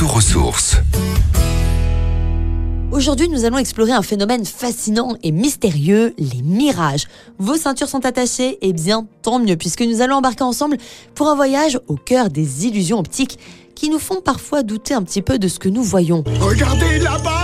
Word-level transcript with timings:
Autoressources. 0.00 0.76
Aujourd'hui, 2.92 3.28
nous 3.28 3.44
allons 3.44 3.58
explorer 3.58 3.90
un 3.90 4.02
phénomène 4.02 4.44
fascinant 4.44 5.16
et 5.24 5.32
mystérieux, 5.32 6.14
les 6.18 6.40
mirages. 6.42 7.06
Vos 7.40 7.56
ceintures 7.56 7.88
sont 7.88 8.06
attachées 8.06 8.58
Eh 8.62 8.72
bien, 8.72 9.08
tant 9.22 9.40
mieux, 9.40 9.56
puisque 9.56 9.80
nous 9.82 10.00
allons 10.00 10.14
embarquer 10.14 10.44
ensemble 10.44 10.76
pour 11.16 11.28
un 11.28 11.34
voyage 11.34 11.80
au 11.88 11.96
cœur 11.96 12.30
des 12.30 12.66
illusions 12.66 13.00
optiques 13.00 13.40
qui 13.74 13.90
nous 13.90 13.98
font 13.98 14.20
parfois 14.20 14.62
douter 14.62 14.94
un 14.94 15.02
petit 15.02 15.20
peu 15.20 15.36
de 15.36 15.48
ce 15.48 15.58
que 15.58 15.68
nous 15.68 15.82
voyons. 15.82 16.22
Regardez 16.38 17.00
là-bas 17.00 17.37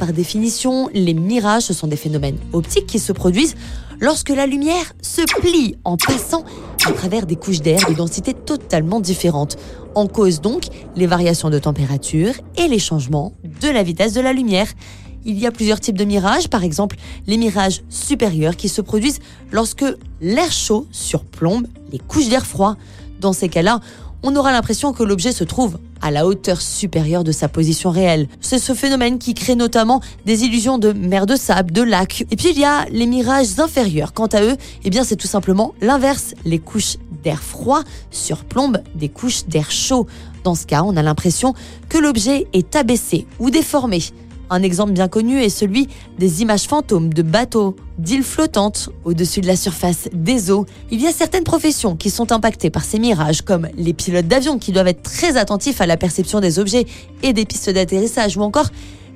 Par 0.00 0.14
définition, 0.14 0.88
les 0.94 1.12
mirages, 1.12 1.64
ce 1.64 1.74
sont 1.74 1.86
des 1.86 1.96
phénomènes 1.96 2.38
optiques 2.54 2.86
qui 2.86 2.98
se 2.98 3.12
produisent 3.12 3.54
lorsque 4.00 4.30
la 4.30 4.46
lumière 4.46 4.94
se 5.02 5.20
plie 5.42 5.76
en 5.84 5.98
passant 5.98 6.42
à 6.86 6.92
travers 6.92 7.26
des 7.26 7.36
couches 7.36 7.60
d'air 7.60 7.86
de 7.86 7.92
densité 7.92 8.32
totalement 8.32 8.98
différentes. 8.98 9.58
En 9.94 10.06
cause 10.06 10.40
donc 10.40 10.68
les 10.96 11.06
variations 11.06 11.50
de 11.50 11.58
température 11.58 12.32
et 12.56 12.66
les 12.66 12.78
changements 12.78 13.34
de 13.60 13.68
la 13.68 13.82
vitesse 13.82 14.14
de 14.14 14.22
la 14.22 14.32
lumière. 14.32 14.68
Il 15.26 15.38
y 15.38 15.46
a 15.46 15.50
plusieurs 15.50 15.80
types 15.80 15.98
de 15.98 16.06
mirages, 16.06 16.48
par 16.48 16.64
exemple 16.64 16.96
les 17.26 17.36
mirages 17.36 17.82
supérieurs 17.90 18.56
qui 18.56 18.70
se 18.70 18.80
produisent 18.80 19.20
lorsque 19.52 19.84
l'air 20.22 20.50
chaud 20.50 20.86
surplombe 20.92 21.66
les 21.92 21.98
couches 21.98 22.30
d'air 22.30 22.46
froid. 22.46 22.76
Dans 23.20 23.34
ces 23.34 23.50
cas-là, 23.50 23.80
on 24.22 24.36
aura 24.36 24.52
l'impression 24.52 24.92
que 24.92 25.02
l'objet 25.02 25.32
se 25.32 25.44
trouve 25.44 25.78
à 26.00 26.10
la 26.10 26.26
hauteur 26.26 26.60
supérieure 26.60 27.24
de 27.24 27.32
sa 27.32 27.48
position 27.48 27.90
réelle. 27.90 28.28
C'est 28.40 28.58
ce 28.58 28.74
phénomène 28.74 29.18
qui 29.18 29.34
crée 29.34 29.54
notamment 29.54 30.00
des 30.26 30.44
illusions 30.44 30.78
de 30.78 30.92
mer 30.92 31.26
de 31.26 31.36
sable, 31.36 31.72
de 31.72 31.82
lac. 31.82 32.24
Et 32.30 32.36
puis 32.36 32.50
il 32.50 32.58
y 32.58 32.64
a 32.64 32.86
les 32.90 33.06
mirages 33.06 33.58
inférieurs. 33.58 34.12
Quant 34.12 34.26
à 34.26 34.42
eux, 34.42 34.56
eh 34.84 34.90
bien 34.90 35.04
c'est 35.04 35.16
tout 35.16 35.26
simplement 35.26 35.74
l'inverse. 35.80 36.34
Les 36.44 36.58
couches 36.58 36.96
d'air 37.22 37.42
froid 37.42 37.82
surplombent 38.10 38.82
des 38.94 39.08
couches 39.08 39.44
d'air 39.46 39.70
chaud. 39.70 40.06
Dans 40.44 40.54
ce 40.54 40.66
cas, 40.66 40.82
on 40.84 40.96
a 40.96 41.02
l'impression 41.02 41.54
que 41.88 41.98
l'objet 41.98 42.46
est 42.52 42.74
abaissé 42.76 43.26
ou 43.38 43.50
déformé. 43.50 44.00
Un 44.52 44.64
exemple 44.64 44.90
bien 44.90 45.06
connu 45.06 45.40
est 45.40 45.48
celui 45.48 45.86
des 46.18 46.42
images 46.42 46.64
fantômes 46.64 47.14
de 47.14 47.22
bateaux, 47.22 47.76
d'îles 47.98 48.24
flottantes 48.24 48.90
au-dessus 49.04 49.40
de 49.40 49.46
la 49.46 49.54
surface 49.54 50.08
des 50.12 50.50
eaux. 50.50 50.66
Il 50.90 51.00
y 51.00 51.06
a 51.06 51.12
certaines 51.12 51.44
professions 51.44 51.94
qui 51.94 52.10
sont 52.10 52.32
impactées 52.32 52.68
par 52.68 52.84
ces 52.84 52.98
mirages, 52.98 53.42
comme 53.42 53.68
les 53.76 53.92
pilotes 53.92 54.26
d'avion 54.26 54.58
qui 54.58 54.72
doivent 54.72 54.88
être 54.88 55.04
très 55.04 55.36
attentifs 55.36 55.80
à 55.80 55.86
la 55.86 55.96
perception 55.96 56.40
des 56.40 56.58
objets 56.58 56.86
et 57.22 57.32
des 57.32 57.44
pistes 57.44 57.70
d'atterrissage, 57.70 58.36
ou 58.36 58.40
encore 58.40 58.70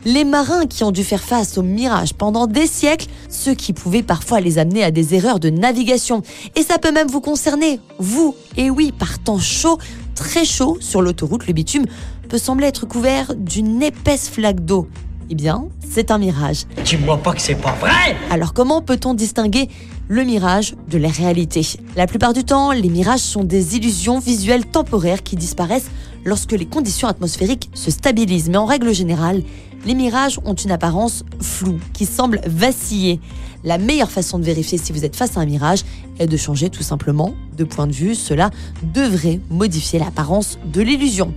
les 0.04 0.22
marins 0.22 0.66
qui 0.66 0.84
ont 0.84 0.92
dû 0.92 1.02
faire 1.02 1.22
face 1.22 1.58
aux 1.58 1.62
mirages 1.62 2.14
pendant 2.14 2.46
des 2.46 2.68
siècles, 2.68 3.08
ce 3.28 3.50
qui 3.50 3.72
pouvait 3.72 4.04
parfois 4.04 4.40
les 4.40 4.58
amener 4.58 4.84
à 4.84 4.92
des 4.92 5.16
erreurs 5.16 5.40
de 5.40 5.50
navigation. 5.50 6.22
Et 6.54 6.62
ça 6.62 6.78
peut 6.78 6.92
même 6.92 7.08
vous 7.08 7.20
concerner, 7.20 7.80
vous. 7.98 8.36
Et 8.56 8.70
oui, 8.70 8.92
par 8.96 9.18
temps 9.18 9.40
chaud, 9.40 9.78
très 10.14 10.44
chaud, 10.44 10.76
sur 10.78 11.02
l'autoroute, 11.02 11.48
le 11.48 11.54
bitume 11.54 11.86
peut 12.28 12.38
sembler 12.38 12.68
être 12.68 12.86
couvert 12.86 13.34
d'une 13.34 13.82
épaisse 13.82 14.28
flaque 14.28 14.64
d'eau. 14.64 14.86
Eh 15.30 15.34
bien, 15.34 15.68
c'est 15.88 16.10
un 16.10 16.18
mirage. 16.18 16.64
Dis-moi 16.84 17.16
pas 17.16 17.32
que 17.32 17.40
c'est 17.40 17.54
pas 17.54 17.72
vrai 17.72 18.16
Alors 18.30 18.52
comment 18.52 18.82
peut-on 18.82 19.14
distinguer 19.14 19.68
le 20.08 20.22
mirage 20.24 20.74
de 20.90 20.98
la 20.98 21.08
réalité? 21.08 21.66
La 21.96 22.06
plupart 22.06 22.34
du 22.34 22.44
temps, 22.44 22.72
les 22.72 22.90
mirages 22.90 23.20
sont 23.20 23.42
des 23.42 23.76
illusions 23.76 24.18
visuelles 24.18 24.66
temporaires 24.66 25.22
qui 25.22 25.36
disparaissent 25.36 25.90
lorsque 26.24 26.52
les 26.52 26.66
conditions 26.66 27.08
atmosphériques 27.08 27.70
se 27.72 27.90
stabilisent. 27.90 28.50
Mais 28.50 28.58
en 28.58 28.66
règle 28.66 28.92
générale, 28.92 29.42
les 29.86 29.94
mirages 29.94 30.38
ont 30.44 30.54
une 30.54 30.70
apparence 30.70 31.24
floue, 31.40 31.80
qui 31.94 32.04
semble 32.04 32.40
vaciller. 32.46 33.20
La 33.64 33.78
meilleure 33.78 34.10
façon 34.10 34.38
de 34.38 34.44
vérifier 34.44 34.76
si 34.76 34.92
vous 34.92 35.06
êtes 35.06 35.16
face 35.16 35.38
à 35.38 35.40
un 35.40 35.46
mirage 35.46 35.84
est 36.18 36.26
de 36.26 36.36
changer 36.36 36.68
tout 36.68 36.82
simplement 36.82 37.34
de 37.56 37.64
point 37.64 37.86
de 37.86 37.92
vue. 37.92 38.14
Cela 38.14 38.50
devrait 38.82 39.40
modifier 39.50 39.98
l'apparence 39.98 40.58
de 40.70 40.82
l'illusion. 40.82 41.32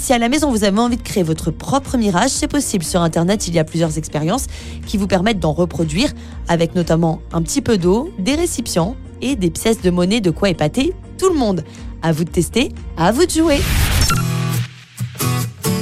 Si 0.00 0.12
à 0.12 0.18
la 0.18 0.28
maison 0.28 0.50
vous 0.50 0.64
avez 0.64 0.78
envie 0.78 0.96
de 0.96 1.02
créer 1.02 1.22
votre 1.22 1.50
propre 1.50 1.96
mirage, 1.96 2.30
c'est 2.30 2.48
possible. 2.48 2.84
Sur 2.84 3.02
Internet, 3.02 3.48
il 3.48 3.54
y 3.54 3.58
a 3.58 3.64
plusieurs 3.64 3.98
expériences 3.98 4.46
qui 4.86 4.96
vous 4.96 5.08
permettent 5.08 5.40
d'en 5.40 5.52
reproduire 5.52 6.12
avec 6.46 6.74
notamment 6.74 7.20
un 7.32 7.42
petit 7.42 7.60
peu 7.60 7.78
d'eau, 7.78 8.10
des 8.18 8.36
récipients 8.36 8.96
et 9.20 9.34
des 9.34 9.50
pièces 9.50 9.82
de 9.82 9.90
monnaie 9.90 10.20
de 10.20 10.30
quoi 10.30 10.50
épater 10.50 10.94
tout 11.18 11.28
le 11.28 11.34
monde. 11.34 11.64
À 12.00 12.12
vous 12.12 12.24
de 12.24 12.30
tester, 12.30 12.70
à 12.96 13.10
vous 13.10 13.26
de 13.26 13.30
jouer. 13.30 13.60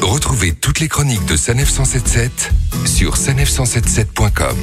Retrouvez 0.01 0.55
toutes 0.55 0.81
les 0.81 0.89
chroniques 0.89 1.27
de 1.27 1.37
Sanef 1.37 1.69
177 1.69 2.51
sur 2.87 3.17
sanef177.com. 3.17 4.57